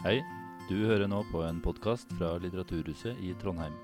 [0.00, 0.22] Hei,
[0.64, 3.74] du hører nå på en podkast fra Litteraturhuset i Trondheim.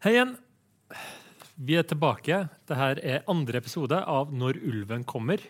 [0.00, 0.32] Hei igjen.
[1.60, 2.40] Vi er tilbake.
[2.64, 5.44] Dette er andre episode av Når ulven kommer.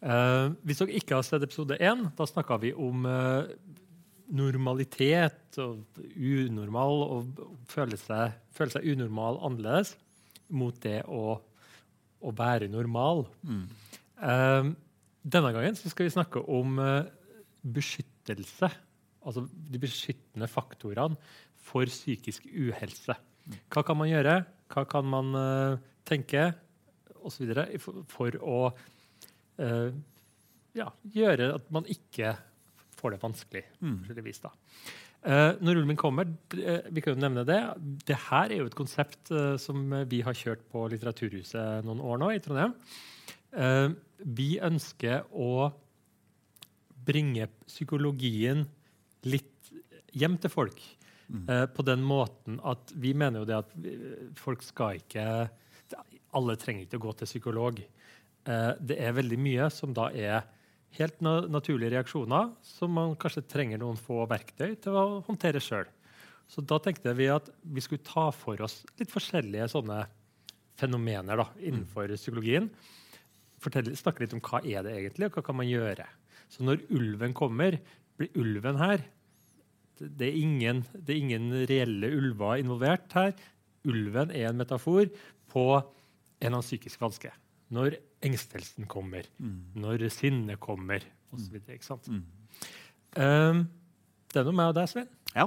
[0.00, 3.52] Eh, hvis dere ikke har sett episode én, da snakka vi om eh,
[4.28, 9.94] normalitet og unormal og føle seg, føle seg unormal annerledes
[10.52, 11.38] mot det å,
[12.20, 13.24] å være normal.
[13.48, 14.70] Eh,
[15.28, 17.08] denne gangen så skal vi snakke om uh,
[17.62, 18.70] beskyttelse.
[19.28, 21.18] Altså de beskyttende faktorene
[21.68, 23.16] for psykisk uhelse.
[23.72, 24.40] Hva kan man gjøre?
[24.72, 26.50] Hva kan man uh, tenke?
[27.28, 28.58] Videre for, for å
[29.58, 32.30] ja, gjøre at man ikke
[32.98, 33.64] får det vanskelig.
[33.80, 34.00] Mm.
[34.42, 34.52] da.
[35.18, 37.58] Uh, når ulven kommer, eh, vi kan jo nevne det,
[38.06, 42.20] det her er jo et konsept uh, som vi har kjørt på Litteraturhuset noen år
[42.22, 42.76] nå i Trondheim.
[43.50, 45.70] Uh, vi ønsker å
[47.08, 48.66] bringe psykologien
[49.26, 49.72] litt
[50.18, 50.78] hjem til folk.
[51.28, 53.72] Eh, på den måten at vi mener jo det at
[54.38, 55.24] folk skal ikke
[56.36, 57.78] Alle trenger ikke å gå til psykolog.
[58.44, 60.42] Det er veldig mye som da er
[60.96, 65.88] helt na naturlige reaksjoner som man kanskje trenger noen få verktøy til å håndtere sjøl.
[66.48, 70.00] Så da tenkte vi at vi skulle ta for oss litt forskjellige sånne
[70.78, 72.70] fenomener da, innenfor psykologien.
[73.60, 76.06] Fortell, snakke litt om hva er det egentlig, og hva kan man gjøre.
[76.48, 77.76] Så når ulven kommer,
[78.16, 79.04] blir ulven her
[79.98, 83.32] det er, ingen, det er ingen reelle ulver involvert her.
[83.88, 85.08] Ulven er en metafor
[85.50, 85.64] på
[86.38, 87.32] en av psykisk vanske.
[87.74, 89.26] Når engstelsen kommer,
[89.78, 91.58] når sinnet kommer, osv.
[93.18, 93.66] Um,
[94.28, 95.10] det er noe med deg, Svein.
[95.36, 95.46] Ja,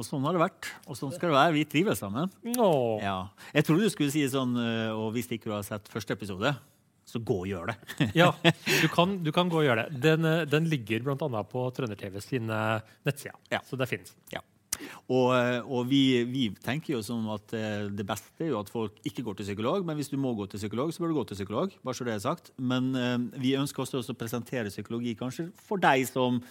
[0.00, 0.68] og sånn har det vært.
[0.88, 1.54] Og sånn skal det være.
[1.58, 2.30] Vi trives sammen.
[2.56, 3.02] Åh.
[3.04, 3.16] Ja.
[3.52, 6.54] Jeg trodde du skulle si sånn, øh, og hvis ikke du har sett første episode,
[7.10, 7.76] så gå og gjør det.
[8.20, 10.00] Ja, du kan, du kan gå og gjøre det.
[10.06, 11.42] Den, eh, den ligger bl.a.
[11.50, 12.60] på Trønder-TV sine
[13.06, 13.36] nettsider.
[13.52, 13.60] Ja.
[13.66, 14.38] Så der finnes den.
[14.38, 14.44] Ja.
[15.08, 18.70] Og, øh, og vi, vi tenker jo som at øh, det beste er jo at
[18.72, 21.18] folk ikke går til psykolog, men hvis du må gå til psykolog, så bør du
[21.20, 21.70] gå til psykolog.
[21.84, 22.50] bare så det er sagt.
[22.56, 26.42] Men øh, vi ønsker også å presentere psykologi kanskje for deg som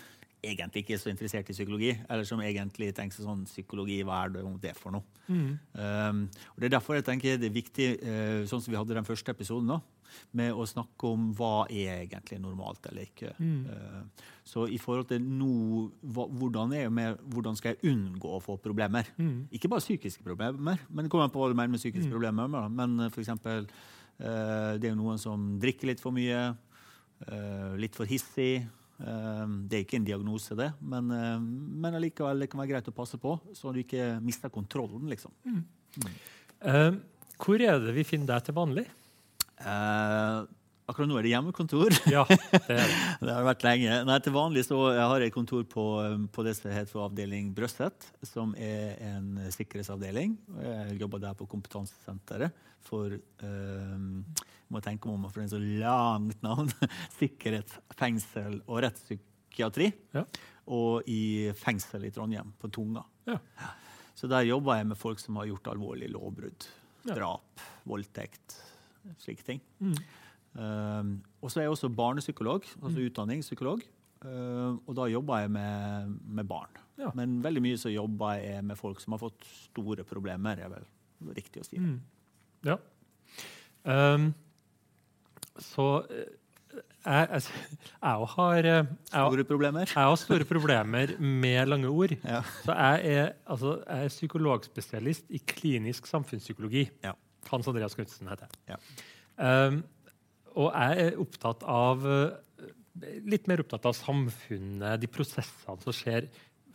[0.44, 4.36] egentlig ikke er så interessert i psykologi, eller som egentlig tenker sånn psykologi, hva er
[4.36, 5.04] det, det for noe?
[5.30, 6.22] Um,
[6.54, 9.08] og Det er derfor jeg tenker det er viktig, uh, sånn som vi hadde den
[9.08, 9.82] første episoden, da,
[10.32, 13.34] med å snakke om hva er egentlig normalt eller ikke.
[13.40, 14.10] Mm.
[14.50, 18.58] så i forhold til nå, hvordan, er jeg med, hvordan skal jeg unngå å få
[18.62, 19.06] problemer?
[19.52, 20.58] Ikke bare psykiske problemer,
[20.90, 22.48] men det kommer an på hva du mener med psykiske problemer.
[22.70, 23.68] Men eh, for eksempel,
[24.20, 26.42] eh, det er noen som drikker litt for mye,
[27.28, 28.64] eh, litt for hissig.
[29.00, 32.90] Eh, Det er ikke en diagnose, det, men, eh, men allikevel det kan være greit
[32.92, 35.08] å passe på, så du ikke mister kontrollen.
[35.10, 35.32] liksom.
[36.62, 36.92] Eh,
[37.40, 38.88] hvor er det vi finner deg til vanlig?
[39.60, 40.38] Eh,
[40.90, 41.96] akkurat nå er det hjemmekontor.
[42.16, 42.88] Ja, det er det.
[43.28, 44.00] det har vært lenge.
[44.08, 47.10] Nei, til vanlig så jeg har jeg kontor på, um, på det som heter for
[47.10, 50.38] avdeling Brøstet, som er en sikkerhetsavdeling.
[50.64, 53.98] Jeg jobber der på kompetansesenteret for eh,
[54.70, 56.72] må tenke om, for er så langt navn.
[57.20, 59.92] Sikkerhet, fengsel og rettspsykiatri.
[60.16, 60.26] Ja.
[60.70, 63.04] Og i fengsel i Trondheim, på Tunga.
[63.30, 63.40] Ja.
[64.18, 66.68] Så der jobber jeg med folk som har gjort alvorlige lovbrudd.
[67.08, 68.58] Drap, voldtekt,
[69.22, 69.62] slike ting.
[69.80, 69.96] Mm.
[70.60, 73.84] Um, og så er jeg også barnepsykolog, altså utdanningspsykolog.
[74.26, 76.80] Uh, og da jobber jeg med, med barn.
[77.00, 77.14] Ja.
[77.16, 80.60] Men veldig mye så jobber jeg med folk som har fått store problemer.
[80.60, 80.88] er vel
[81.36, 81.80] riktig å si.
[81.80, 82.00] Mm.
[82.68, 82.76] Ja.
[83.88, 84.34] Um,
[85.60, 86.28] så eh,
[87.06, 87.44] jeg, jeg,
[88.04, 89.88] jeg har eh, jeg, Store problemer.
[89.88, 92.14] jeg har store problemer med lange ord.
[92.24, 92.42] Ja.
[92.66, 96.90] Så jeg er, altså, jeg er psykologspesialist i klinisk samfunnspsykologi.
[97.04, 97.16] Ja.
[97.52, 98.76] Hans Andreas Knutsen heter jeg.
[98.76, 98.80] Ja.
[99.70, 99.82] Um,
[100.60, 102.70] og jeg er opptatt av eh,
[103.30, 106.28] litt mer opptatt av samfunnet, de prosessene som skjer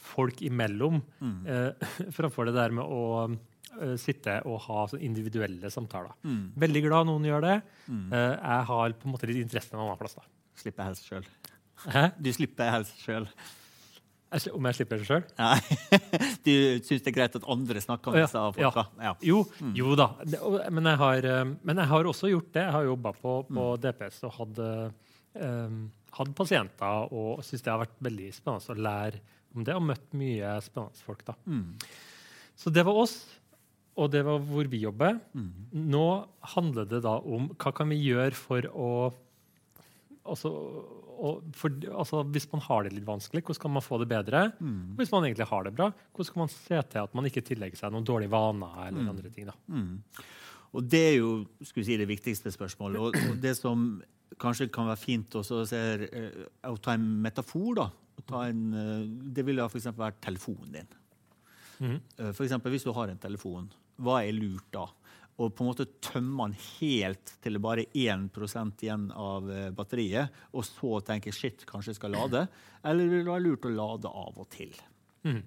[0.05, 1.37] folk imellom, Mm.
[1.49, 3.01] uh, framfor det der med å
[3.33, 6.13] uh, sitte og ha individuelle samtaler.
[6.23, 6.53] Mm.
[6.61, 7.57] Veldig glad noen gjør det.
[7.89, 8.07] Mm.
[8.13, 10.17] Uh, jeg har på en måte litt interesse en annen plass.
[10.21, 10.27] da.
[10.61, 11.27] Slipper helst sjøl.
[12.23, 13.27] Du slipper helst sjøl.
[14.55, 15.25] Om jeg slipper det sjøl?
[15.39, 15.59] Nei.
[16.47, 16.53] Du
[16.85, 18.53] syns det er greit at andre snakker om Ja, disse ja.
[18.57, 18.85] folka?
[19.03, 19.13] Ja.
[19.25, 19.43] Jo,
[19.77, 20.09] jo da.
[20.71, 22.65] Men, jeg har, eh, men jeg har også gjort det.
[22.67, 24.69] Jeg har jobba på, på DPS og hadde,
[25.39, 25.79] um,
[26.19, 29.23] hadde pasienter og syns det har vært veldig spennende å lære
[29.55, 31.25] om det, og møtt mye spennende folk.
[31.27, 31.37] da.
[31.47, 31.79] Mm.
[32.59, 33.17] Så det var oss,
[33.95, 35.21] og det var hvor vi jobber.
[35.35, 35.51] Mm.
[35.95, 36.07] Nå
[36.55, 38.91] handler det da om hva kan vi gjøre for å
[40.25, 40.51] altså,
[41.15, 44.41] og for, altså, hvis man har det litt vanskelig, hvordan kan man få det bedre?
[44.61, 44.95] Mm.
[44.99, 47.77] Hvis man egentlig har det bra, hvordan kan man se til at man ikke tillegger
[47.81, 48.89] seg noen dårlige vaner?
[48.89, 49.09] eller Mm.
[49.15, 49.55] andre ting da?
[50.75, 52.99] Og det er jo skulle si, det viktigste spørsmålet.
[52.99, 54.03] Og, og det som
[54.43, 57.91] kanskje kan være fint også, er eh, å ta en metafor, da.
[58.49, 59.05] En, eh,
[59.37, 59.87] det ville f.eks.
[59.95, 60.89] vært telefonen din.
[61.79, 62.01] Mhm.
[62.19, 63.69] Eh, For eksempel, hvis du har en telefon,
[64.03, 64.89] hva er lurt da?
[65.35, 68.29] Å på en måte tømme den helt til det bare er 1
[68.85, 72.45] igjen av eh, batteriet, og så tenke shit, kanskje jeg skal lade?
[72.87, 74.71] Eller vil det være lurt å lade av og til?
[75.27, 75.43] Mm.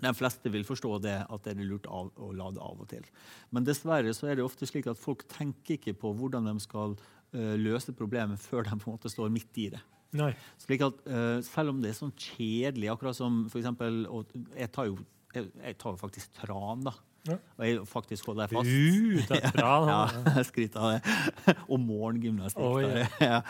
[0.00, 3.06] De fleste vil forstå det, at det er lurt av, å lade av og til.
[3.52, 6.96] Men dessverre så er det ofte slik at folk tenker ikke på hvordan de skal
[6.96, 9.80] uh, løse problemet før de på en måte står midt i det.
[10.16, 10.32] Nei.
[10.58, 14.72] Slik at uh, Selv om det er sånn kjedelig, akkurat som for eksempel, og Jeg
[14.74, 14.98] tar jo
[15.30, 16.94] jeg, jeg tar jo faktisk tran, da.
[17.28, 17.36] Ja.
[17.58, 18.70] Og jeg faktisk holder jeg fast.
[18.70, 19.72] Uh, det er bra.
[19.90, 20.00] Ja,
[20.38, 21.14] jeg skryter av det.
[21.72, 22.64] og morgengymnastikk.
[22.64, 23.16] Oh, yeah.
[23.20, 23.40] ja.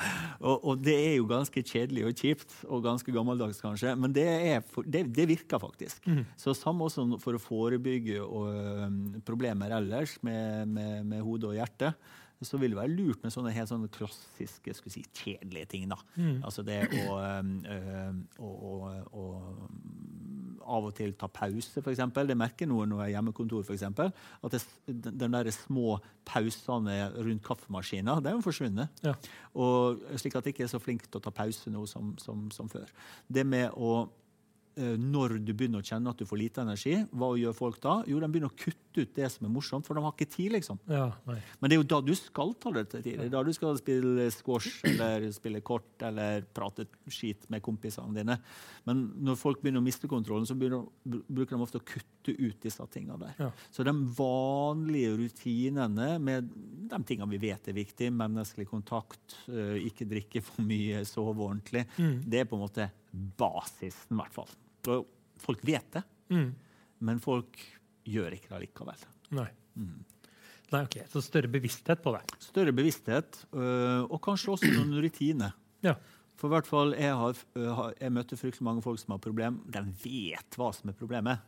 [0.41, 4.29] og, og det er jo ganske kjedelig og kjipt, og ganske gammeldags kanskje, men det,
[4.73, 6.03] for, det, det virker faktisk.
[6.11, 6.25] Mm.
[6.41, 8.49] Så samme også for å forebygge og,
[8.87, 11.95] um, problemer ellers med, med, med hode og hjerte,
[12.43, 15.89] så vil det være lurt med sånne helt sånne klassiske skulle si, kjedelige ting.
[15.91, 15.99] da.
[16.17, 16.39] Mm.
[16.47, 18.73] Altså det å, øhm, å, å,
[19.13, 19.25] å
[20.61, 22.03] av og til ta pause, f.eks.
[22.29, 23.65] Det merker noen når jeg er hjemmekontor.
[23.67, 24.13] For eksempel,
[24.45, 24.63] at det,
[25.09, 25.99] den der små
[26.29, 29.03] pausene rundt kaffemaskina de er jo forsvunnet.
[29.07, 29.17] Ja.
[29.55, 32.49] Og slik at jeg ikke er så flink til å ta pause nå som, som,
[32.55, 32.91] som før.
[33.29, 34.09] Det med å
[34.77, 37.99] når du begynner å kjenne at du får lite energi, hva gjør folk da?
[38.09, 40.53] Jo, de begynner å kutte ut det som er morsomt, for de har ikke tid,
[40.53, 40.79] liksom.
[40.91, 41.09] Ja.
[41.27, 43.19] Men det er jo da du skal ta deg til tid.
[43.21, 48.15] Det er da du skal spille squash eller spille kort eller prate skit med kompisene
[48.17, 48.39] dine.
[48.87, 52.61] Men når folk begynner å miste kontrollen, så begynner, bruker de ofte å kutte ut
[52.63, 53.35] disse tingene der.
[53.39, 53.51] Ja.
[53.75, 56.51] Så de vanlige rutinene med
[56.91, 61.87] de tingene vi vet er viktig, menneskelig kontakt, eh, ikke drikke for mye, sove ordentlig,
[61.99, 62.23] Mm.
[62.29, 64.51] det er på en måte basisen, i hvert fall.
[64.89, 65.07] Og
[65.43, 66.55] folk vet det, Mm.
[67.01, 67.59] men folk
[68.07, 69.01] gjør ikke det likevel.
[69.35, 69.49] Nei.
[69.77, 70.05] Mm.
[70.71, 70.97] Nei, ok.
[71.11, 72.23] Så større bevissthet på det.
[72.39, 75.53] Større bevissthet, øh, og kanskje også noen rutiner.
[75.83, 75.97] Ja.
[76.39, 79.59] For hvert fall, jeg, har, øh, har, jeg møter fryktelig mange folk som har problem.
[79.67, 81.41] De vet hva som er problemet.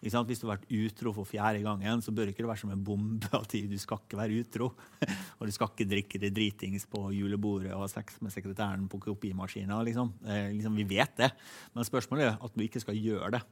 [0.00, 2.84] Hvis du har vært utro for fjerde gangen, så bør ikke det være som en
[2.84, 4.70] bombe at du skal ikke være utro.
[5.38, 9.02] og du skal ikke drikke det dritings på julebordet og ha sex med sekretæren på
[9.04, 9.82] kopimaskina.
[9.84, 10.14] Liksom.
[10.24, 11.30] Eh, liksom, vi vet det.
[11.74, 13.42] Men spørsmålet er at du ikke skal gjøre det.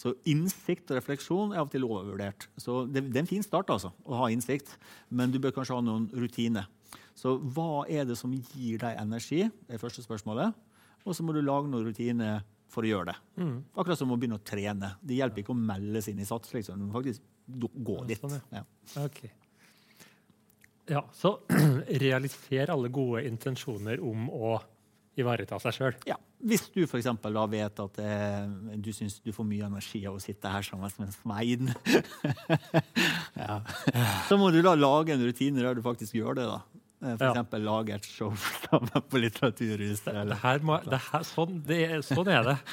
[0.00, 2.48] Så innsikt og refleksjon er av og til overvurdert.
[2.58, 4.72] Så det, det er en fin start altså, å ha innsikt,
[5.12, 6.66] men du bør kanskje ha noen rutiner.
[7.14, 9.44] Så hva er det som gir deg energi?
[9.68, 10.56] er første spørsmålet.
[11.04, 12.42] Og så må du lage noen rutiner
[12.74, 13.16] for å gjøre det.
[13.40, 13.54] Mm.
[13.74, 14.92] Akkurat som å begynne å trene.
[15.00, 16.52] Det hjelper ikke å melde seg inn i sats.
[16.54, 16.82] liksom.
[16.82, 18.20] Du må faktisk gå dit.
[18.20, 18.64] sånn, Ja.
[19.04, 19.24] Ok.
[20.90, 21.38] Ja, så
[22.04, 24.58] realiser alle gode intensjoner om å
[25.16, 25.96] ivareta seg sjøl.
[26.08, 26.18] Ja.
[26.44, 30.20] Hvis du for da vet at eh, du syns du får mye energi av å
[30.20, 31.70] sitte her sammen med en Svein,
[33.46, 33.60] ja.
[34.28, 36.48] så må du da lage en rutine der du faktisk gjør det.
[36.50, 36.60] da.
[37.04, 37.32] Eh, For Ja.
[37.34, 38.30] eksempel lage et show
[39.10, 40.04] på Litteraturhuset.
[40.08, 42.58] Det, eller- her må, det her, sånn, det, sånn er det.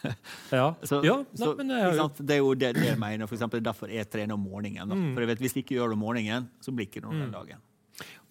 [0.50, 0.74] Ja.
[0.82, 3.28] Så, ja nei, så, men det er jo det er jo det, det jeg mener.
[3.30, 4.88] For eksempel, derfor jeg trener om morgenen.
[4.90, 5.10] Mm.
[5.14, 7.12] For jeg vet, Hvis jeg ikke gjør det om morgenen, så blir det ikke noe
[7.18, 7.34] den Mm.
[7.36, 7.60] dagen.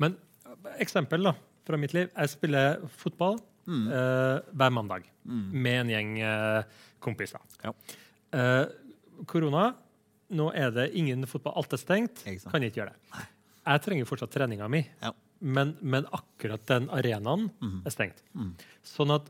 [0.01, 2.09] Men eh, eksempel da, fra mitt liv.
[2.17, 3.37] Jeg spiller fotball
[3.69, 5.51] eh, hver mandag Mm.
[5.61, 6.63] med en gjeng eh,
[6.99, 7.39] kompiser.
[7.63, 7.71] Ja.
[8.33, 8.65] Eh,
[9.29, 9.75] korona,
[10.31, 11.53] nå er det ingen fotball.
[11.61, 12.23] Alt er stengt.
[12.23, 13.27] Kan jeg Kan ikke gjøre det.
[13.69, 15.11] Jeg trenger fortsatt treninga mi, Ja.
[15.39, 17.81] Men, men akkurat den arenaen mm.
[17.87, 18.23] er stengt.
[18.35, 18.53] Mm.
[18.83, 19.29] Sånn at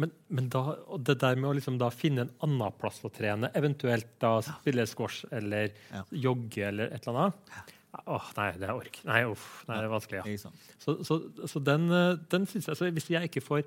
[0.00, 3.50] men, men da, det der med å liksom da finne en annen plass å trene,
[3.58, 6.04] eventuelt da spille squash eller Ja.
[6.14, 9.00] jogge eller et eller annet Åh, nei, det er ork.
[9.02, 10.20] Nei, uff, nei, det er vanskelig.
[10.38, 10.50] ja.
[10.78, 11.16] Så, så,
[11.50, 13.64] så den, eh, den synes jeg, så Hvis jeg ikke får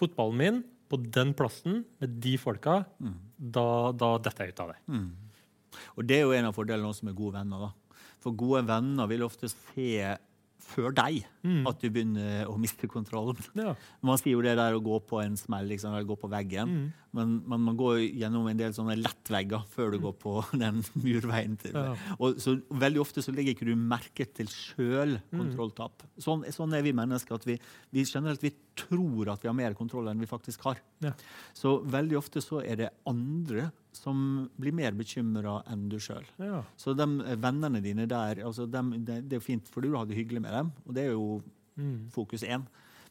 [0.00, 3.18] fotballen min på den plassen med de folka, Mm.
[3.52, 4.78] da, da detter jeg ut av det.
[4.88, 5.10] Mm.
[5.98, 7.68] Og det er jo en av fordelene også med gode venner.
[7.68, 8.00] da.
[8.24, 10.16] For gode venner vil ofte se
[10.70, 11.62] før deg Mm.
[11.70, 13.38] at du begynner å miste kontrollen.
[13.56, 13.70] Ja.
[14.04, 16.68] Man sier jo det der å gå på en smell, liksom, eller gå på veggen.
[16.68, 16.90] Mm.
[17.16, 21.56] Men, men man går gjennom en del sånne lettvegger før du går på den murveien.
[21.62, 21.72] til.
[21.72, 21.94] Ja.
[22.20, 26.04] Og så Veldig ofte så legger ikke du merke til sjøl kontrolltap.
[26.20, 27.40] Sånn, sånn er vi mennesker.
[27.40, 27.56] at vi,
[27.96, 30.76] vi generelt vi tror at vi har mer kontroll enn vi faktisk har.
[31.00, 31.14] Ja.
[31.56, 36.24] Så veldig ofte så er det andre som blir mer bekymra enn du sjøl.
[36.38, 36.62] Ja.
[36.78, 39.92] Så de eh, vennene dine der altså de, det, det er jo fint, for du
[39.96, 41.40] har det hyggelig med dem, og det er jo
[41.80, 42.10] Mm.
[42.12, 42.64] fokus én.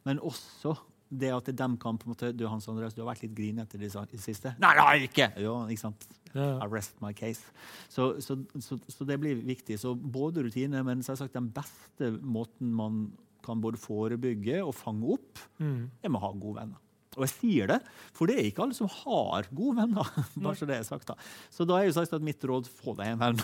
[0.05, 0.75] Men også
[1.09, 3.75] det at de kan på en måte Du Hans Andreas, du har vært litt grinete
[3.75, 4.51] i det siste.
[4.59, 5.27] Nei, det har jeg ikke!
[5.41, 6.05] Jo, ikke sant?
[6.36, 7.41] I rest my case.
[7.89, 9.79] Så, så, så, så det blir viktig.
[9.79, 13.12] Så både rutiner, men selvsagt den beste måten man
[13.43, 15.89] kan både forebygge og fange opp, Mm.
[16.03, 16.77] er med å ha gode venner.
[17.19, 17.79] Og jeg sier det,
[18.15, 20.07] for det er ikke alle som har gode venner.
[20.43, 21.17] bare så det er sagt da.
[21.51, 23.43] Så da er jo sagt at mitt råd få deg en venn.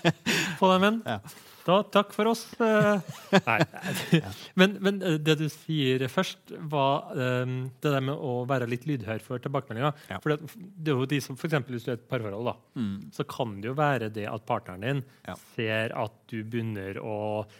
[0.60, 1.02] Få deg en venn.
[1.04, 1.18] Ja.
[1.66, 2.44] Da, takk for oss.
[2.62, 3.00] Eh,
[3.48, 3.56] Nei.
[4.54, 7.42] Men, men eh, det du sier først, var eh,
[7.82, 9.96] det der med å være litt lydhør for tilbakemeldinger.
[10.12, 10.20] Ja.
[10.22, 12.54] For det, det er jo de som, for eksempel Hvis du er et parforhold, da,
[12.76, 13.08] Mm.
[13.16, 15.34] så kan det jo være det at partneren din Ja.
[15.56, 17.16] ser at du begynner å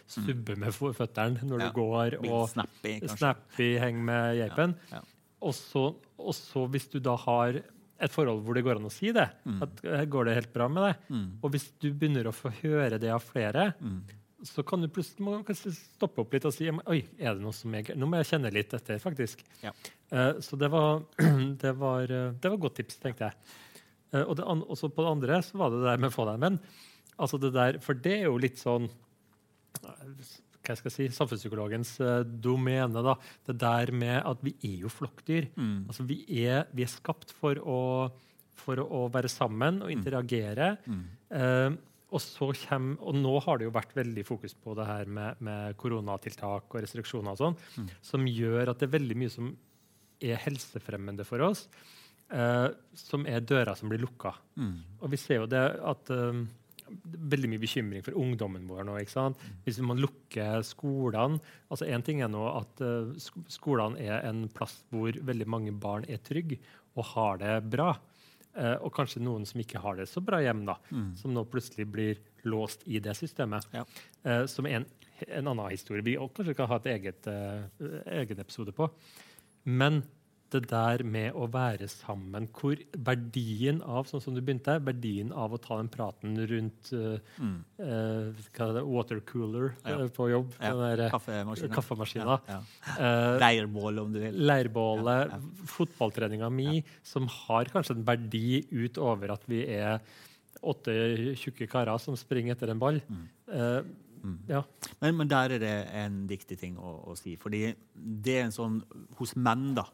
[0.07, 1.69] subbe med føttene når Ja.
[1.73, 4.77] du går, og snappy, snappy, henger med geipen.
[5.43, 5.95] Ja.
[6.19, 7.61] Og så hvis du da har
[8.01, 9.29] et forhold hvor det går an å si det,
[9.63, 11.27] at går det helt bra med deg, Mm.
[11.43, 14.03] og hvis du begynner å få høre det av flere, Mm.
[14.45, 17.97] så kan du plutselig stoppe opp litt og si Oi, er det noe som jeg.
[17.97, 19.43] Nå må jeg kjenne litt etter, faktisk.
[19.63, 19.73] Ja.
[20.13, 21.01] Uh, så det var,
[21.63, 23.35] det var, eh, det var godt tips, tenkte jeg.
[24.15, 26.27] Uh, og det, også på det andre så var det det der med å få
[26.29, 26.61] deg en venn.
[27.19, 28.91] Altså det der, for det er jo litt sånn
[29.85, 33.03] eh, hva jeg skal si, samfunnspsykologens eh, domene.
[33.07, 33.15] da,
[33.47, 35.49] Det der med at vi er jo flokkdyr.
[35.57, 35.77] Mm.
[35.89, 37.81] Altså vi er, vi er skapt for å,
[38.59, 40.73] for å være sammen og interagere.
[40.87, 41.05] Mm.
[41.31, 41.77] Eh,
[42.11, 45.41] og, så kjem, og nå har det jo vært veldig fokus på det her med,
[45.43, 47.89] med koronatiltak og restriksjoner, og sånn, Mm.
[48.03, 49.49] som gjør at det er veldig mye som
[50.23, 51.67] er helsefremmende for oss,
[52.33, 54.33] eh, som er dører som blir lukka.
[54.57, 54.79] Mm.
[55.03, 56.45] Og vi ser jo det at eh,
[57.05, 58.97] veldig mye bekymring for ungdommen vår nå.
[59.03, 59.41] ikke sant?
[59.65, 61.41] Hvis man lukker skolene
[61.71, 63.15] altså Én ting er nå at eh,
[63.51, 66.59] skolene er en plass hvor veldig mange barn er trygge
[66.97, 67.91] og har det bra.
[68.57, 71.11] Eh, og kanskje noen som ikke har det så bra hjem, da, Mm.
[71.17, 72.17] som nå plutselig blir
[72.49, 73.67] låst i det systemet.
[73.75, 73.83] Ja.
[74.25, 74.87] Eh, som er en,
[75.29, 77.27] en annen historie vi kanskje kan ha et eget,
[78.07, 78.89] egen episode på.
[79.67, 80.03] Men
[80.57, 85.53] det der med å være sammen, hvor verdien av sånn som du begynte, verdien av
[85.57, 87.59] å ta den praten rundt uh, Mm.
[87.79, 89.99] eh, er det, watercooler Ja.
[90.03, 91.75] uh, på jobb, Ja, der, Kaffemaskina.
[91.75, 92.61] Kaffemaskina, Ja,
[92.99, 93.39] eh,
[94.03, 94.35] om du vil.
[94.47, 95.33] leirbålet,
[95.67, 100.01] fotballtreninga mi, som har kanskje en verdi utover at vi er
[100.63, 103.01] åtte tjukke karer som springer etter en ball.
[103.53, 103.83] Eh,
[104.27, 104.39] Mm.
[104.49, 104.63] ja.
[105.01, 107.37] Men, men der er det en viktig ting å, å si.
[107.39, 108.81] Fordi det er en sånn
[109.21, 109.85] Hos menn, da,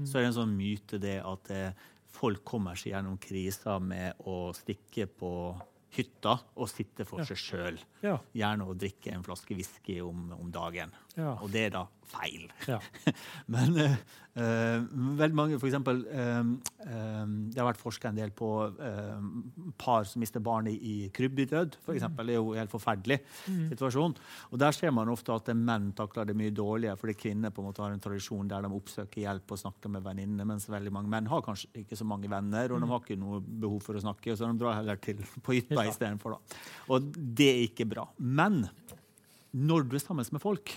[0.00, 1.82] så er det en sånn myte det at eh,
[2.12, 5.32] folk kommer seg gjennom krisa med å stikke på
[5.92, 7.28] hytta og sitte for Ja.
[7.28, 7.80] seg sjøl.
[8.02, 8.18] Ja.
[8.34, 10.92] Gjerne å drikke en flaske whisky om, om dagen.
[11.16, 11.36] Ja.
[11.42, 12.48] Og det er da feil.
[12.68, 12.78] ja.
[13.52, 13.94] Men uh,
[14.36, 14.84] eh,
[15.18, 19.30] veldig mange, for eksempel um, eh, Det har vært forska en del på um,
[19.80, 21.78] par som mister barn i, krybbedød.
[21.84, 22.28] For eksempel.
[22.28, 23.20] Det er jo en helt forferdelig
[23.72, 24.16] situasjon.
[24.50, 27.70] Og Der ser man ofte at menn takler det mye dårligere, fordi kvinner på en
[27.70, 31.12] måte har en tradisjon der de oppsøker hjelp og snakker med venninnene, mens veldig mange
[31.12, 34.04] menn har kanskje ikke så mange venner, og de har ikke noe behov for å
[34.04, 35.81] snakke, så de drar heller til på hytta.
[35.90, 36.38] Istedenfor.
[36.92, 38.06] Og det er ikke bra.
[38.18, 38.62] Men
[39.52, 40.72] når du er sammen med folk,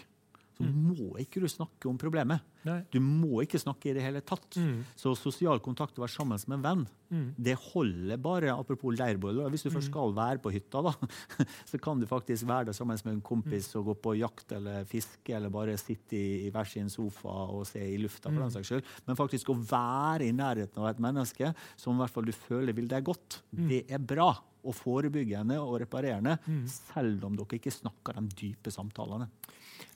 [0.56, 2.40] så må ikke du snakke om problemet.
[2.66, 2.80] Nei.
[2.94, 4.56] Du må ikke snakke i det hele tatt.
[4.58, 4.80] Mm.
[4.98, 7.36] Så sosial kontakt og være sammen med en venn, Mm.
[7.38, 8.50] det holder bare.
[8.50, 9.44] Apropos leirbål.
[9.54, 10.92] Hvis du først skal være på hytta, da,
[11.70, 14.88] så kan du faktisk være der sammen med en kompis og gå på jakt eller
[14.90, 18.72] fiske, eller bare sitte i, hver sin sofa og se i lufta, for den saks
[18.72, 18.90] skyld.
[19.06, 22.74] Men faktisk å være i nærheten av et menneske som i hvert fall du føler
[22.74, 24.32] vil deg godt, det er bra.
[24.66, 29.28] Og forebyggende og reparerende, selv om dere ikke snakker de dype samtalene.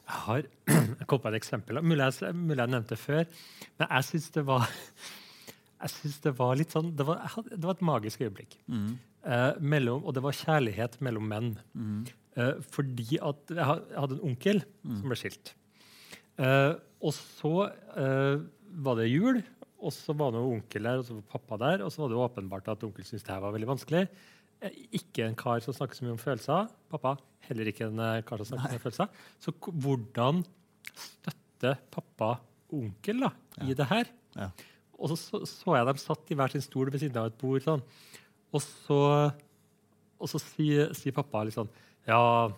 [0.09, 0.43] Jeg har
[0.99, 1.79] jeg kom på et eksempel.
[1.85, 3.25] Mulig jeg, mulig jeg nevnte det før.
[3.79, 4.65] Men jeg syns det var
[5.83, 8.57] jeg synes det var litt sånn Det var, det var et magisk øyeblikk.
[9.29, 11.53] Eh, mellom, og det var kjærlighet mellom menn.
[12.39, 14.61] Eh, fordi at jeg hadde en onkel
[14.99, 15.53] som ble skilt.
[16.39, 16.73] Eh,
[17.03, 17.53] og så
[17.99, 18.41] eh,
[18.85, 19.41] var det jul,
[19.79, 21.83] og så var det onkel der, og så var pappa der.
[21.85, 24.05] Og så var det åpenbart at onkel syntes det her var veldig vanskelig.
[24.95, 26.71] Ikke en kar som snakker så mye om følelser.
[26.91, 27.15] Pappa
[27.47, 29.21] heller ikke en eh, kar som snakker mye om følelser.
[29.39, 30.41] Så hvordan
[30.89, 32.33] støtte pappa
[32.69, 33.31] og onkel da,
[33.65, 34.09] i det her?
[34.35, 34.49] Ja.
[34.99, 37.61] Og så, så jeg dem satt i hver sin stol ved siden av et bord.
[37.63, 37.85] sånn.
[38.51, 38.99] Og så,
[40.19, 41.69] og så sier, sier pappa litt sånn
[42.09, 42.49] Ja,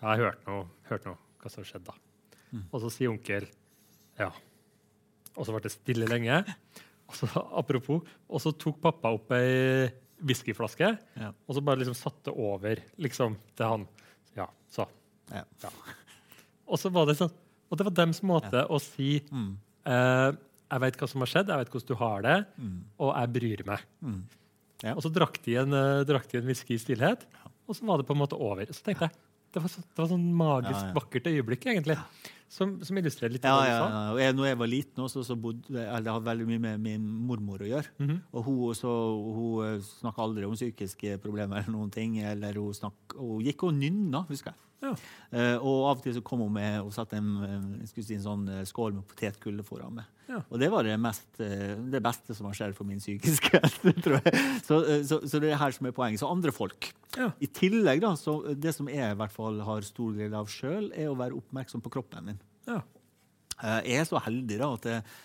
[0.00, 2.62] jeg har hørt noe, hørt noe hva som skjedde, da.
[2.68, 3.46] Og så sier onkel
[4.18, 4.28] ja.
[5.38, 6.42] Og så ble det stille lenge.
[7.08, 9.88] Og så, apropos, og så tok pappa opp ei
[10.22, 11.32] whiskyflaske Ja.
[11.48, 13.88] og så bare liksom satte over liksom, til han.
[14.36, 14.86] Ja, så.
[15.32, 15.44] Ja.
[16.70, 17.32] Og så var det sånn,
[17.70, 19.56] og det var dems måte å si Mm.
[19.86, 20.32] eh,
[20.70, 22.84] Jeg vet hva som har skjedd, jeg vet hvordan du har det, Mm.
[23.00, 23.80] og jeg bryr meg.
[24.04, 24.22] Mm.
[24.84, 24.92] Ja.
[24.94, 27.24] Og så drakk de en, uh, drakk de en whisky i stillhet,
[27.68, 28.64] og så var det på en måte over.
[28.66, 29.10] Så tenkte jeg,
[29.50, 31.96] Det var, så, det var sånn magisk, Ja, vakkert øyeblikk, egentlig,
[32.50, 33.88] som, som illustrerer litt Ja, det ja, sa.
[33.90, 34.02] ja.
[34.14, 36.80] Og jeg, når jeg var liten, også, så bodde, eller det hadde veldig mye med
[36.86, 37.90] min mormor å gjøre.
[37.98, 38.16] Mhm.
[38.32, 38.94] Og hun, også,
[39.36, 42.18] hun snakka aldri om psykiske problemer eller noen ting.
[42.22, 44.66] Eller hun, snakket, hun gikk og nynna, husker jeg.
[44.80, 44.94] Ja.
[45.36, 48.46] Eh, og av og til så kom hun med og satte en, si en sånn
[48.48, 50.08] eh, skål med potetgull foran meg.
[50.30, 50.40] Ja.
[50.48, 53.94] Og det var det, mest, eh, det beste som har skjedd for min psykiske helse,
[54.00, 54.44] tror jeg.
[54.64, 56.22] Så, så, så det er her som er poenget.
[56.22, 56.92] Så andre folk.
[57.18, 57.28] Ja.
[57.42, 60.88] I tillegg, da, så det som jeg i hvert fall har stor glede av sjøl,
[60.96, 62.40] er å være oppmerksom på kroppen min.
[62.70, 62.80] Ja.
[63.60, 65.16] Jeg er så heldig da at eh,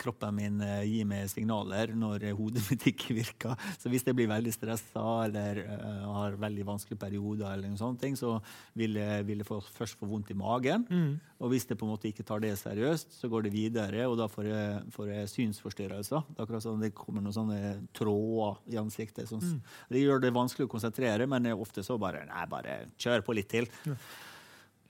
[0.00, 3.58] kroppen min eh, gir meg signaler når eh, hodet mitt ikke virker.
[3.78, 8.00] Så hvis jeg blir veldig stressa eller eh, har veldig vanskelige perioder, eller noen sånne
[8.00, 8.38] ting, så
[8.78, 10.86] vil jeg, vil jeg få, først få vondt i magen.
[10.88, 11.12] Mm.
[11.42, 14.16] Og hvis jeg på en måte ikke tar det seriøst, så går det videre, og
[14.20, 16.24] da får jeg, får jeg synsforstyrrelser.
[16.32, 17.60] Det akkurat sånn, det kommer noen sånne
[17.96, 19.28] tråder i ansiktet.
[19.30, 19.42] Sånn.
[19.42, 19.60] Mm.
[19.92, 23.50] Det gjør det vanskelig å konsentrere, men ofte så bare Nei, bare kjør på litt
[23.50, 23.66] til.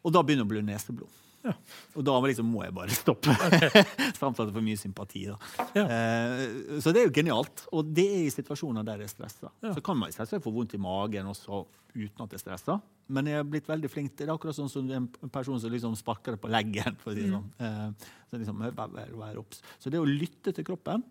[0.03, 1.21] Og da begynner det å bli neseblod.
[1.43, 1.53] Ja.
[1.99, 3.35] Og da liksom må jeg bare stoppe.
[3.37, 5.25] at jeg får mye sympati.
[5.29, 5.37] Da.
[5.77, 5.85] Ja.
[5.85, 7.65] Eh, så det er jo genialt.
[7.75, 9.53] Og det er i situasjoner der jeg er stressa.
[9.65, 9.75] Ja.
[9.77, 12.79] Så kan man selvsagt få vondt i magen også uten at jeg er stressa.
[13.13, 14.29] Men jeg har blitt veldig flink det.
[14.29, 16.97] er akkurat sånn som en person som liksom sparker det på leggen.
[17.03, 17.51] For å si det sånn.
[17.59, 19.43] Eh, så liksom, vær, vær, vær.
[19.83, 21.05] Så det å lytte til kroppen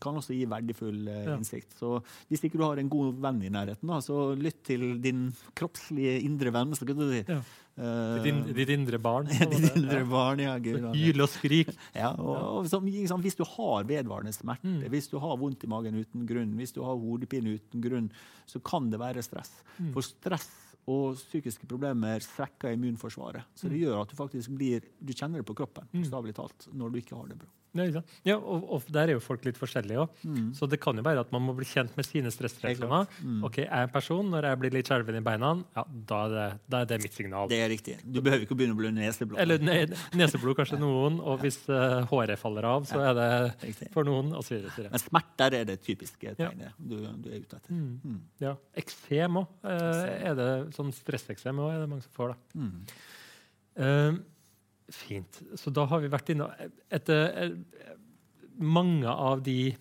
[0.00, 1.36] kan også gi verdifull eh, Ja.
[1.36, 1.74] innsikt.
[1.78, 5.32] Så hvis ikke du har en god venn i nærheten, da, så lytt til din
[5.54, 6.72] kroppslige indre venn.
[6.74, 7.24] Så kan du si.
[7.28, 7.42] Ja.
[7.72, 9.24] Uh, Ditt, in, ditt indre barn.
[9.32, 10.58] ditt indre barn, ja.
[10.60, 10.90] Gud.
[10.94, 11.70] Hyl og skrik.
[11.96, 14.82] Ja, og, og som, ikke hvis du har vedvarende smerte, Mm.
[14.92, 18.10] hvis du har vondt i magen uten grunn, hvis du har hodepine uten grunn,
[18.46, 19.50] så kan det være stress.
[19.78, 19.92] Mm.
[19.94, 20.50] For stress
[20.90, 23.44] og psykiske problemer svekker immunforsvaret.
[23.56, 23.70] Så Mm.
[23.72, 26.98] det gjør at du faktisk blir Du kjenner det på kroppen, bokstavelig talt, når du
[27.00, 27.48] ikke har det bra.
[27.72, 30.16] Ja, ja og, og der er jo folk litt forskjellige òg.
[30.28, 30.50] Mm.
[30.56, 33.08] Så det kan jo være at man må bli kjent med sine stressreaksjoner.
[33.24, 33.38] Mm.
[33.48, 36.34] Ok, Jeg er en person, når jeg blir litt skjelven i beina, ja, da er
[36.34, 37.48] det, da er det mitt signal.
[37.52, 37.96] Det er riktig.
[38.04, 39.40] Du behøver ikke å begynne å bli neseblod.
[39.42, 39.78] Eller ne
[40.18, 43.30] neseblod kanskje noen, og hvis uh, håret faller av, så er det
[43.62, 43.88] Riktig.
[43.94, 44.90] for noen, og så videre.
[44.92, 47.72] Men smerter er det typiske tegnet du, du er ute etter.
[47.72, 47.94] Mm.
[48.04, 48.20] Mm.
[48.42, 48.56] Ja.
[48.82, 49.56] Eksem òg.
[49.64, 51.72] er det sånn stresseksem òg?
[51.72, 52.60] Er det mange som får, da?
[52.60, 54.20] Mm.
[54.90, 55.42] Fint.
[55.56, 56.48] Så da har vi vært inne
[56.92, 57.94] etter eh,
[58.62, 59.72] mange av de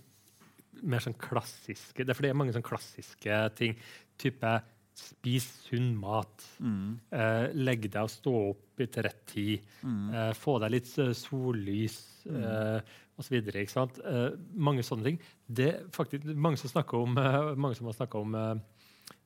[0.82, 3.76] mer sånn klassiske Det er det er mange sånn klassiske ting.
[4.22, 4.54] Type
[4.98, 6.46] spis sunn mat.
[6.62, 7.00] Mm.
[7.16, 9.68] Eh, legg deg og stå opp i til rett tid.
[9.86, 10.08] Mm.
[10.14, 13.38] Eh, få deg litt eh, og eh, osv.
[13.42, 14.00] Ikke sant?
[14.06, 15.22] Eh, mange sånne ting.
[15.48, 18.38] Det er faktisk mange som om, eh, mange som har snakka om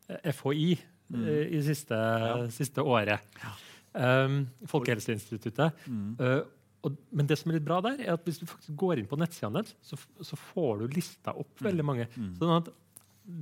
[0.05, 1.25] FHI Mm.
[1.29, 1.97] i i siste,
[2.49, 3.21] siste året.
[3.43, 3.49] Um,
[4.71, 5.85] Folkehelseinstituttet.
[5.89, 6.15] Mm.
[6.19, 6.41] Eh,
[6.85, 9.07] og, men det som er litt bra der, er at hvis du faktisk går inn
[9.09, 12.05] på nettsidene deres, så, så får du lista opp veldig mange.
[12.13, 12.33] Mm.
[12.37, 12.69] Sånn at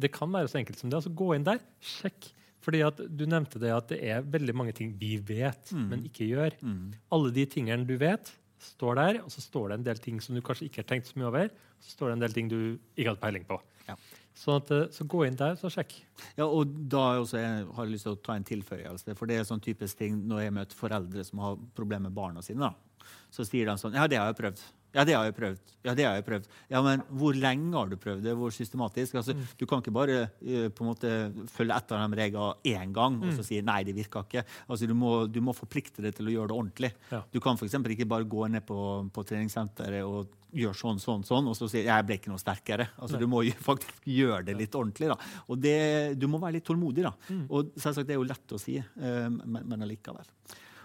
[0.04, 1.02] det kan være så enkelt som det.
[1.02, 2.30] altså Gå inn der, sjekk.
[2.64, 5.90] Fordi at Du nevnte det at det er veldig mange ting vi vet, Mm.
[5.92, 6.56] men ikke gjør.
[6.64, 6.94] Mm.
[7.12, 8.32] Alle de tingene du vet,
[8.64, 11.10] står der, og så står det en del ting som du kanskje ikke har tenkt
[11.12, 11.50] så mye over.
[11.84, 12.60] Så står det en del ting du
[12.96, 13.58] ikke hadde peiling på.
[13.90, 13.98] Ja.
[14.34, 15.94] Sånn at, eh, så gå inn der, så sjekk.
[16.38, 19.18] Ja, og da også jeg har jeg lyst til å ta en tilføyelse.
[19.20, 22.42] For det er sånn typisk ting når jeg møter foreldre som har problemer med barna
[22.46, 22.70] sine.
[22.70, 23.10] Da.
[23.34, 24.64] Så sier de sånn Ja, det har jeg prøvd.
[24.94, 25.72] Ja, det har jeg prøvd.
[25.82, 26.50] Ja, det har jeg prøvd.
[26.70, 28.36] Ja, men hvor lenge har du prøvd det?
[28.38, 29.16] Hvor systematisk?
[29.18, 31.14] Altså, Du kan ikke bare uh, på en måte
[31.50, 34.46] følge etter de reglene én gang og så si nei, det virka ikke.
[34.68, 36.92] Altså, du, må, du må forplikte deg til å gjøre det ordentlig.
[37.10, 37.24] Ja.
[37.34, 37.74] Du kan f.eks.
[37.96, 38.78] ikke bare gå ned på,
[39.14, 42.90] på treningssenteret og gjøre sånn, sånn, sånn, og så sier jeg ble ikke noe sterkere.
[42.98, 43.24] Altså, Nei.
[43.24, 45.12] du må jo faktisk gjøre det litt ordentlig.
[45.14, 45.18] da.
[45.48, 45.78] Og det,
[46.20, 47.06] du må være litt tålmodig.
[47.08, 47.14] da.
[47.50, 50.30] Og selvsagt, det er jo lett å si, eh, men, men allikevel.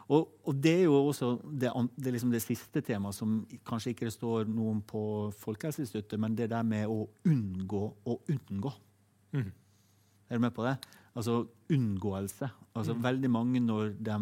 [0.08, 1.68] Og, og det er jo også det,
[2.00, 5.02] det, liksom det siste temaet som kanskje ikke det står noen på
[5.36, 8.72] Folkehelseinstituttet, men det der med å unngå å unngå.
[9.36, 9.50] Mm.
[10.28, 10.78] Er du med på det?
[11.12, 11.42] Altså
[11.74, 12.48] unngåelse.
[12.78, 14.16] Altså Veldig mange når de,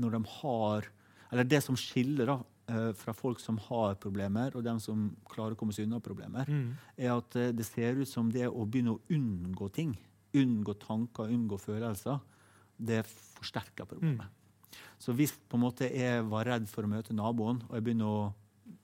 [0.00, 0.88] når de har
[1.30, 2.36] Eller det som skiller da,
[2.96, 6.74] fra folk som har problemer, og dem som klarer å komme seg unna problemer, Mm.
[6.98, 9.96] er at eh, det ser ut som det å begynne å unngå ting,
[10.34, 12.20] unngå tanker, unngå følelser,
[12.78, 14.26] det forsterker problemet.
[15.00, 18.06] Så hvis på en måte jeg var redd for å møte naboen, og jeg begynner
[18.06, 18.32] å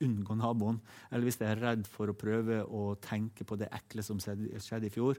[0.02, 4.02] unngå naboen, eller hvis jeg er redd for å prøve å tenke på det ekle
[4.02, 5.16] som skjedde i fjor,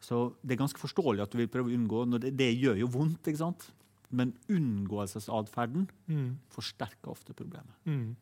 [0.00, 2.04] så det er ganske forståelig at du vil prøve å unngå.
[2.08, 3.66] Når det, det gjør jo vondt, ikke sant?
[4.12, 6.38] Men unngåelsesatferden Mm.
[6.50, 7.74] forsterker ofte problemet.
[7.86, 8.16] Mm.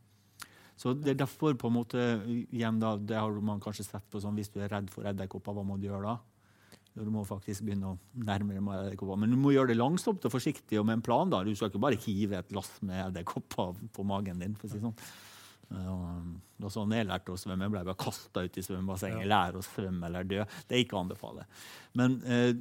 [0.77, 1.99] Så det er derfor på en måte,
[2.53, 5.53] igjen da, det har man kanskje sett på sånn, Hvis du er redd for edderkopper,
[5.55, 6.19] hva må du gjøre da?
[6.95, 9.19] Du må faktisk begynne å nærme deg edderkopper.
[9.19, 11.31] Men du må gjøre det langsomt og forsiktig og med en plan.
[11.31, 11.43] da.
[11.45, 14.55] Du skal ikke bare hive et lass med edderkopper på magen din.
[14.55, 14.95] for å si sånn.
[15.71, 15.95] Ja,
[16.59, 17.67] Det var sånn jeg lærte å svømme.
[17.67, 19.27] Jeg ble bare kasta ut i svømmebassenget.
[19.29, 20.41] Lær å svømme eller dø.
[20.67, 21.45] Det er ikke å anbefale.
[21.99, 22.55] Men, eh,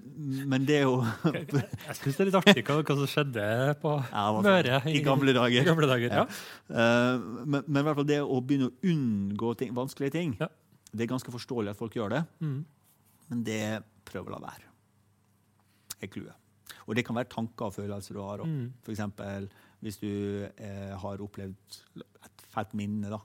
[0.52, 0.98] men det er jo
[1.32, 3.46] Jeg syns det er litt artig hva, hva som skjedde
[3.82, 5.62] på Ja, Møre I gamle dager.
[5.64, 6.26] I gamle dager ja.
[6.70, 10.50] Eh, men, men i hvert fall det å begynne å unngå ting, vanskelige ting, Ja.
[10.92, 12.24] det er ganske forståelig at folk gjør det.
[12.44, 12.60] Mm.
[13.32, 13.62] Men det
[14.08, 14.68] prøv å la være.
[16.02, 16.36] er clouet.
[16.88, 18.44] Og det kan være tanker og følelser du har.
[18.46, 18.68] Mm.
[18.86, 19.50] F.eks.
[19.84, 20.12] hvis du
[20.56, 23.20] eh, har opplevd et fælt minne, da,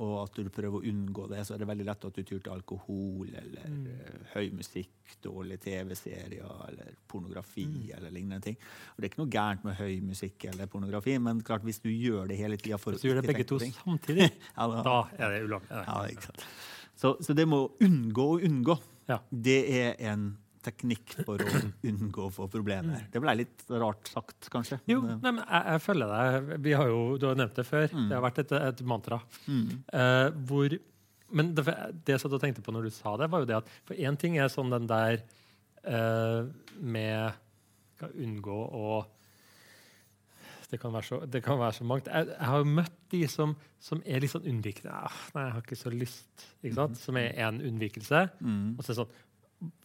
[0.00, 2.38] og at du prøver å unngå det, så er det veldig lett at du tyr
[2.40, 3.86] til alkohol eller Mm.
[3.90, 7.90] eh, høy musikk, dårlige TV-serier eller pornografi Mm.
[7.96, 8.56] eller lignende ting.
[8.56, 11.90] Og det er ikke noe gærent med høy musikk eller pornografi, men klart hvis du
[11.90, 15.08] gjør det hele tida Hvis du gjør det begge to ting- samtidig, ja, da, da
[15.18, 15.70] er det ulovlig.
[15.70, 16.06] ja.
[16.96, 18.78] Så, så det med å unngå å unngå,
[19.08, 19.18] Ja.
[19.32, 23.06] det er en teknikk for å unngå å få problemer.
[23.12, 24.80] Det ble litt rart sagt, kanskje.
[24.90, 26.50] Jo, men, nei, men jeg, jeg følger deg.
[26.66, 27.86] Vi har jo, du har nevnt det før.
[27.90, 29.20] Det har vært et, et mantra.
[29.46, 30.74] mm, Uh, hvor,
[31.36, 31.64] men det,
[32.04, 33.98] det jeg satt og tenkte på når du sa det, var jo det at For
[33.98, 35.22] én ting er sånn den der
[35.86, 36.46] uh,
[36.80, 37.40] med
[37.96, 39.00] Skal unngå å
[40.70, 42.06] det kan, så, det kan være så mangt.
[42.06, 44.92] Jeg, jeg har møtt de som, som er litt sånn unnvikende.
[44.94, 46.44] Ah, nei, jeg har ikke så lyst.
[46.62, 47.00] Ikke sant?
[47.00, 48.20] Som er en unnvikelse.
[48.38, 49.16] mm, Og, så er det sånn,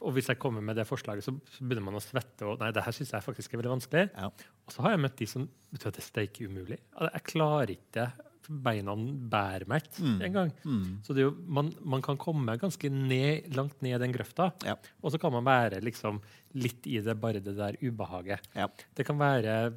[0.01, 2.45] og hvis jeg kommer med det forslaget, så, begynner man å svette.
[2.47, 4.05] Og nei, det her synes jeg faktisk er veldig vanskelig.
[4.15, 4.29] ja.
[4.65, 6.77] Og så har jeg møtt de som vet du, at det er steike umulig.
[7.01, 8.11] Jeg klarer ikke
[8.45, 10.21] Beina bærer meg ikke Mm.
[10.21, 10.51] engang.
[10.63, 14.51] Mm, Så det jo, man, man kan komme ganske ned, langt ned i den grøfta.
[14.63, 14.75] Ja.
[15.03, 16.21] Og så kan man være liksom
[16.53, 18.39] litt i det, bare det der ubehaget.
[18.55, 18.67] ja.
[18.95, 19.73] Det kan være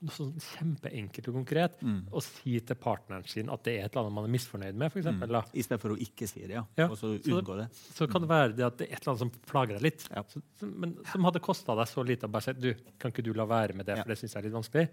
[0.00, 2.04] noe sånn kjempeenkelt og konkret Mm.
[2.14, 4.92] å si til partneren sin at det er et eller annet man er misfornøyd med.
[4.92, 6.64] For eksempel, stedet for å ikke si det, ja.
[6.76, 7.68] Ja, Og så så- unngå det.
[7.94, 10.08] Så kan det være det at det er et eller annet som plager deg litt.
[10.14, 10.22] Ja.
[10.22, 13.32] Så, men som hadde kosta deg så lite å bare si du, kan ikke du
[13.34, 14.88] la være med det, for det syns jeg er litt vanskelig.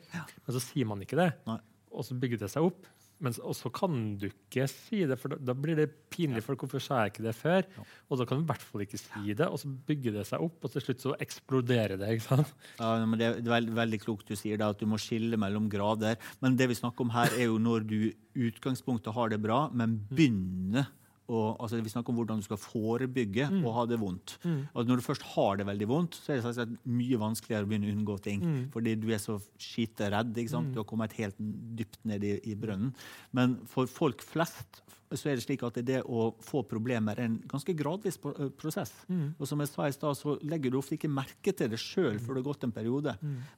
[0.48, 1.60] Men så sier man ikke det, Nei.
[1.91, 2.86] og så bygger det seg opp.
[3.23, 6.43] Men også og så kan du ikke si det, for da, da blir det pinlig.
[6.43, 7.67] for Hvorfor sa jeg ikke det før?
[8.10, 10.43] Og da kan du i hvert fall ikke si det, og så bygger det seg
[10.43, 12.12] opp, og til slutt så eksploderer det.
[12.15, 12.51] ikke sant?
[12.82, 15.69] Ja, men det er veldig, veldig klokt du sier det, at du må skille mellom
[15.71, 16.19] grader.
[16.43, 19.65] Men det vi snakker om her, er jo når du i utgangspunktet har det bra,
[19.71, 20.91] men begynner
[21.28, 24.38] å altså Vi snakker om hvordan du skal forebygge å ha det vondt.
[24.74, 27.70] Og når du først har det veldig vondt, så er det sagt, mye vanskeligere å
[27.72, 28.42] begynne å unngå ting.
[28.74, 30.38] Fordi du er så skite redd.
[30.50, 30.74] sant?
[30.74, 32.94] Du har kommet helt dypt ned i, i brønnen.
[33.32, 34.82] Men for folk flest
[35.16, 38.92] så er det slik at det å få problemer er en ganske gradvis eh, prosess.
[39.40, 42.18] Og som jeg sa i stad, så legger du ofte ikke merke til det sjøl
[42.20, 43.14] før det har gått en periode.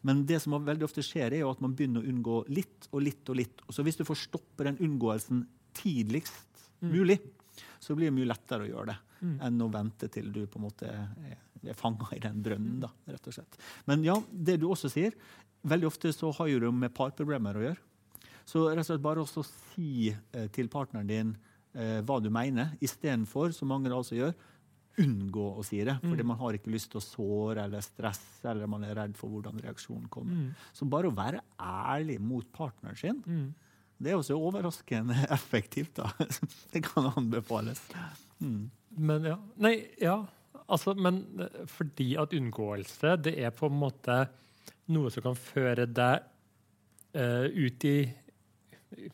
[0.06, 3.02] Men det som veldig ofte skjer, er jo at man begynner å unngå litt og
[3.02, 3.64] litt og litt.
[3.72, 7.18] Så hvis du får stoppe den unngåelsen tidligst mulig,
[7.80, 8.98] så blir det mye lettere å gjøre det
[9.48, 12.80] enn å vente til du på en måte er, er fanga i den brønnen.
[12.84, 13.58] da, rett og slett.
[13.90, 15.16] Men ja, det du også sier,
[15.66, 17.82] veldig ofte så har jo det med parproblemer å gjøre.
[18.48, 21.34] Så rett og slett bare også si eh, til partneren din
[21.74, 24.38] eh, hva du mener, istedenfor, som mange altså gjør,
[25.02, 25.98] unngå å si det.
[26.02, 29.30] Fordi man har ikke lyst til å såre eller stresse, eller man er redd for
[29.30, 30.34] hvordan reaksjonen kommer.
[30.74, 33.20] Så bare å være ærlig mot partneren sin,
[33.98, 35.96] det er også overraskende effektivt.
[35.98, 36.12] da.
[36.74, 37.82] Det kan anbefales.
[38.40, 38.70] Mm.
[38.98, 39.38] Men ja.
[39.64, 40.20] Nei, ja.
[40.68, 41.22] Altså, men
[41.72, 44.18] fordi at unngåelse, det er på en måte
[44.92, 46.26] noe som kan føre deg
[47.18, 47.98] uh, ut i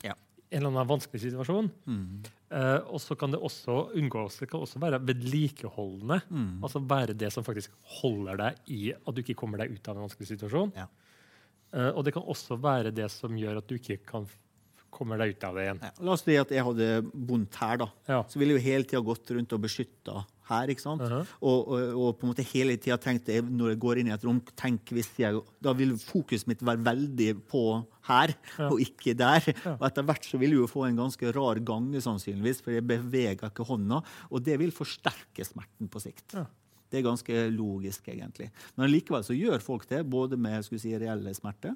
[0.03, 0.13] Ja.
[0.51, 1.69] en eller annen vanskelig situasjon.
[1.89, 2.23] Mm.
[2.53, 6.19] Uh, og så kan det også unngåelse kan også være vedlikeholdende.
[6.29, 6.59] Mm.
[6.61, 9.97] Altså være det som faktisk holder deg i at du ikke kommer deg ut av
[9.97, 10.73] en vanskelig situasjon.
[10.77, 10.85] Ja.
[11.73, 14.27] Uh, og det kan også være det som gjør at du ikke kan
[14.93, 15.81] kommer deg ut av det igjen.
[15.83, 15.91] Ja.
[16.05, 16.87] La oss si at jeg hadde
[17.27, 17.87] vondt her, da.
[18.09, 18.21] Ja.
[18.29, 20.67] Så ville jeg jo hele tida gått rundt og beskytta her.
[20.73, 21.01] ikke sant?
[21.05, 21.27] Mhm.
[21.41, 24.13] og, og, og på en måte hele tida tenkt jeg, når jeg går inn i
[24.15, 27.61] et rom, tenk hvis jeg, da vil fokuset mitt være veldig på
[28.09, 28.67] her, Ja.
[28.69, 29.45] og ikke der.
[29.63, 29.77] Ja.
[29.79, 32.83] Og etter hvert så vil jeg jo få en ganske rar gange, sannsynligvis, for jeg
[32.89, 34.01] beveger ikke hånda.
[34.29, 36.35] Og det vil forsterke smerten på sikt.
[36.35, 36.43] Ja.
[36.91, 38.51] Det er ganske logisk, egentlig.
[38.77, 41.73] Men likevel så gjør folk det, både med si, reelle smerter,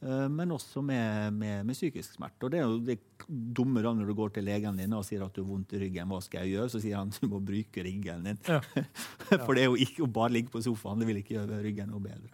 [0.00, 2.46] men også med, med, med psykisk smerte.
[2.46, 2.96] Og det er jo det
[3.28, 5.80] dumme da når du går til legen din og sier at du har vondt i
[5.82, 6.08] ryggen.
[6.08, 6.72] Hva skal jeg gjøre?
[6.72, 8.40] Så sier han du må bruke ryggen din.
[8.48, 8.62] Ja.
[9.44, 11.02] For det er jo ikke å bare ligge på sofaen.
[11.02, 12.32] Det vil ikke gjøre ryggen noe bedre.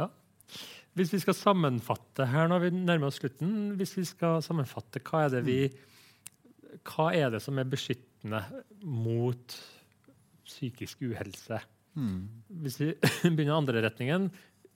[0.00, 0.08] Ja.
[0.98, 5.26] Hvis vi skal sammenfatte her når vi nærmer oss slutten, hvis vi skal sammenfatte, hva
[5.26, 5.58] er det, vi,
[6.88, 8.40] hva er det som er beskyttende
[8.82, 9.54] mot
[10.48, 11.60] psykisk uhelse?
[11.94, 12.24] Mm.
[12.64, 12.90] Hvis vi
[13.36, 14.30] begynner andre retningen,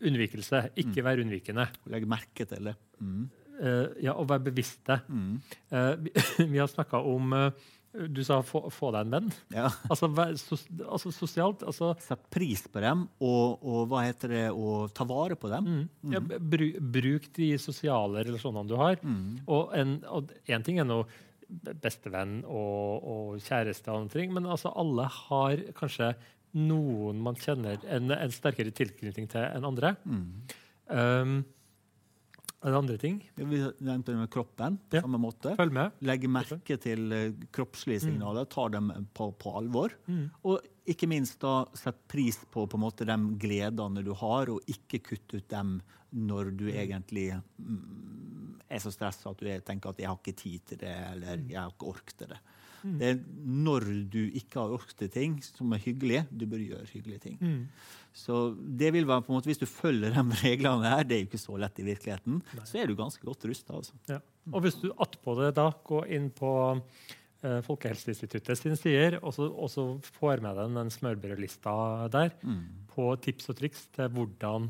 [0.09, 0.67] unnvikelse.
[0.81, 1.69] Ikke være unnvikende.
[1.93, 2.77] Legg merke til det.
[3.01, 3.25] Mm.
[3.55, 4.99] Uh, ja, og være bevisste.
[5.09, 5.38] Mm.
[5.71, 6.12] Uh, vi,
[6.53, 7.67] vi har snakka om uh,
[8.11, 9.29] Du sa få, få deg en venn.
[9.55, 9.69] Ja.
[9.93, 14.47] Altså, vær sos, altså sosialt altså, Sett pris på dem, og, og hva heter det,
[14.51, 15.85] å ta vare på dem.
[16.03, 16.67] mm, ja, bru,
[16.99, 18.99] Bruk de sosiale relasjonene du har.
[19.03, 19.45] Mm.
[19.47, 20.01] Og en,
[20.67, 21.05] ting er nå
[21.55, 26.14] bestevenn og, og kjæreste, og andre ting, men altså alle har kanskje
[26.55, 29.97] noen man kjenner en, en sterkere tilknytning til enn andre.
[30.07, 30.25] Mm.
[30.88, 31.37] Um,
[32.64, 33.19] en andre ting?
[33.37, 35.03] Vi nevnte det med kroppen på Ja.
[35.05, 35.53] samme måte.
[35.59, 35.93] Følg med.
[36.01, 39.93] Legge merke til eh, kroppslige signaler, ta dem på, på alvor.
[40.09, 40.31] Mm.
[40.49, 45.03] Og ikke minst da sett pris på, på måte, de gledene du har, og ikke
[45.11, 45.77] kutte ut dem
[46.14, 50.37] når du egentlig mm, er så stressa at du er, tenker at 'jeg har ikke
[50.37, 52.40] tid til det', eller 'jeg har ikke ork til det'.
[52.85, 52.97] Mm.
[53.01, 53.18] Det er
[53.64, 57.38] når du ikke har ork ting som er hyggelige, du bør gjøre hyggelige ting.
[57.40, 57.62] Mm.
[58.14, 58.42] Så
[58.79, 61.29] det vil være på en måte, Hvis du følger de reglene her, det er jo
[61.31, 63.75] ikke så lett i virkeligheten, så er du ganske godt rusta.
[63.81, 63.97] Altså.
[64.09, 64.20] Ja.
[64.53, 66.53] Og hvis du attpå det da går inn på
[67.42, 69.87] eh, Folkehelseinstituttet sine sider, og så, og så
[70.20, 71.75] får med deg den smørbrødlista
[72.12, 72.62] der Mm.
[72.94, 74.68] på tips og triks til hvordan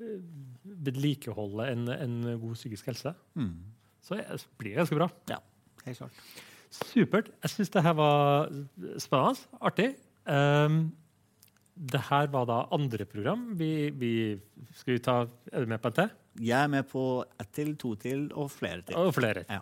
[0.00, 0.18] eh,
[0.64, 3.52] vedlikeholde en, en god psykisk helse, Mm.
[4.02, 4.16] så
[4.58, 5.10] blir det ganske bra.
[5.28, 5.36] Ja,
[5.86, 6.12] helt klart.
[6.70, 7.30] Supert.
[7.42, 8.50] Jeg syns det her var
[9.02, 9.48] spennende.
[9.60, 9.90] Artig.
[10.24, 10.92] Um,
[11.74, 13.48] det her var da andre program.
[13.58, 14.12] Vi, vi,
[14.76, 15.16] skal vi ta
[15.50, 16.12] Er du med på en til?
[16.46, 18.98] Jeg er med på ett til, to til og flere til.
[19.00, 19.44] Og flere.
[19.50, 19.60] Ja.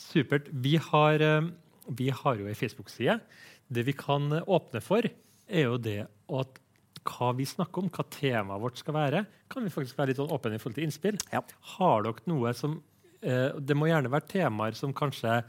[0.00, 0.50] Supert.
[0.50, 1.52] Vi har, um,
[1.88, 3.20] vi har jo ei Facebook-side.
[3.68, 5.06] Det vi kan åpne for,
[5.46, 6.60] er jo det at
[7.04, 10.32] hva vi snakker om, hva temaet vårt skal være, kan vi faktisk være litt sånn
[10.32, 11.20] åpne i forhold til innspill.
[11.32, 11.42] Ja.
[11.76, 12.78] Har dere noe som
[13.20, 15.42] eh, Det må gjerne være temaer som kanskje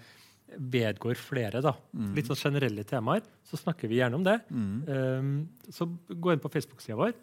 [0.58, 1.62] vedgår flere.
[1.64, 1.74] da.
[2.16, 3.24] Litt sånn generelle temaer.
[3.48, 4.38] Så snakker vi gjerne om det.
[4.50, 4.76] Mm.
[4.88, 5.34] Um,
[5.70, 7.14] så gå inn på Facebook-sida vår.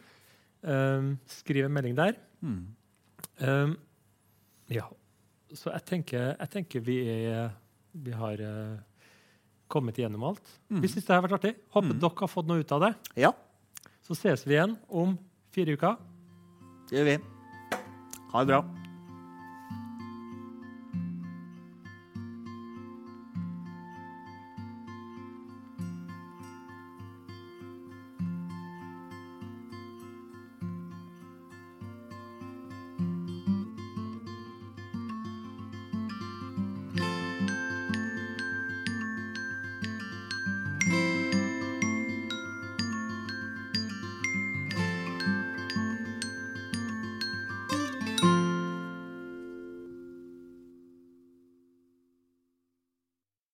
[0.63, 2.19] Um, skriv en melding der.
[2.43, 2.61] Mm.
[3.43, 3.77] Um,
[4.73, 4.87] ja.
[5.53, 7.51] Så jeg tenker, jeg tenker vi, er,
[7.93, 8.79] vi har uh,
[9.73, 10.55] kommet igjennom alt.
[10.69, 11.55] Vi syns det har vært artig.
[11.75, 12.93] Håper dere har fått noe ut av det.
[13.27, 13.33] Ja,
[14.03, 15.17] Så ses vi igjen om
[15.55, 15.97] fire uker.
[16.91, 17.19] det gjør vi.
[18.33, 18.82] Ha det bra.